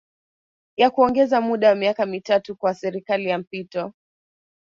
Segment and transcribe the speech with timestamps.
[0.77, 3.93] ya kuongeza muda wa miaka mitatu kwa serikali ya mpito